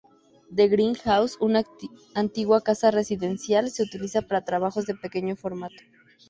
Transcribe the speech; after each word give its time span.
The 0.49 0.67
Green 0.67 0.95
House, 0.95 1.37
una 1.39 1.63
antigua 2.15 2.61
casa 2.61 2.89
residencial, 2.89 3.69
se 3.69 3.83
utiliza 3.83 4.23
para 4.23 4.43
trabajos 4.43 4.87
de 4.87 4.95
pequeño 4.95 5.35
formato. 5.35 5.77